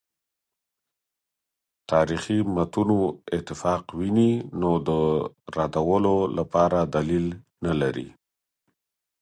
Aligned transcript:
تاریخي 1.91 2.37
متونو 2.55 2.99
اتفاق 3.35 3.83
ویني 3.99 4.31
نو 4.59 4.71
د 4.87 4.89
ردولو 5.55 6.15
لپاره 6.37 6.79
دلیل 6.95 7.25
نه 7.65 7.73
لري. 7.81 8.07